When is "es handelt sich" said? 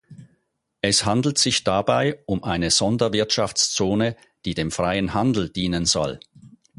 0.81-1.63